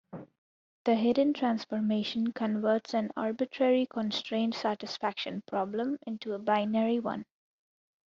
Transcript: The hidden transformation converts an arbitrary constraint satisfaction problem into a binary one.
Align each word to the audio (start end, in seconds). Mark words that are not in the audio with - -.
The 0.85 0.95
hidden 0.95 1.31
transformation 1.33 2.31
converts 2.31 2.95
an 2.95 3.11
arbitrary 3.15 3.85
constraint 3.85 4.55
satisfaction 4.55 5.43
problem 5.45 5.99
into 6.07 6.33
a 6.33 6.39
binary 6.39 6.99
one. 6.99 7.23